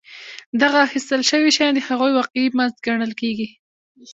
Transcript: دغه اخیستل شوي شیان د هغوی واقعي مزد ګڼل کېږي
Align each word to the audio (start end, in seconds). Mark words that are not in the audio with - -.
دغه 0.61 0.77
اخیستل 0.87 1.21
شوي 1.29 1.49
شیان 1.57 1.73
د 1.75 1.79
هغوی 1.87 2.11
واقعي 2.17 2.45
مزد 2.57 2.77
ګڼل 2.85 3.11
کېږي 3.21 3.47